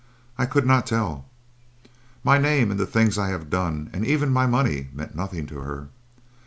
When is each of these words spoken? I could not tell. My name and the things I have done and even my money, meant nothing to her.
I 0.35 0.47
could 0.47 0.65
not 0.65 0.87
tell. 0.87 1.25
My 2.23 2.39
name 2.39 2.71
and 2.71 2.79
the 2.79 2.87
things 2.87 3.19
I 3.19 3.27
have 3.29 3.51
done 3.51 3.91
and 3.93 4.03
even 4.03 4.33
my 4.33 4.47
money, 4.47 4.89
meant 4.93 5.13
nothing 5.15 5.45
to 5.45 5.59
her. 5.59 5.89